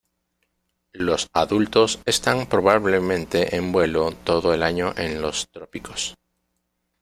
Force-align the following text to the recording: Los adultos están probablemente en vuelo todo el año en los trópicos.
Los 0.93 1.27
adultos 1.31 1.99
están 2.07 2.47
probablemente 2.49 3.55
en 3.55 3.71
vuelo 3.71 4.09
todo 4.23 4.51
el 4.51 4.63
año 4.63 4.95
en 4.97 5.21
los 5.21 5.47
trópicos. 5.51 6.17